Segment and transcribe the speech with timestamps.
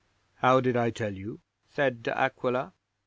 [0.37, 2.73] '"How did I tell you?" said De Aquila.